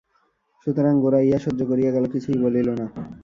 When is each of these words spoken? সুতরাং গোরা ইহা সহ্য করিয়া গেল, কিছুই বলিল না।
সুতরাং 0.61 0.93
গোরা 1.03 1.19
ইহা 1.21 1.39
সহ্য 1.45 1.61
করিয়া 1.69 1.91
গেল, 1.95 2.03
কিছুই 2.13 2.37
বলিল 2.43 2.67
না। 2.79 2.85